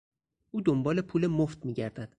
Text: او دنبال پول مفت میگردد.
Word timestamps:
او 0.51 0.61
دنبال 0.61 1.01
پول 1.01 1.27
مفت 1.27 1.65
میگردد. 1.65 2.09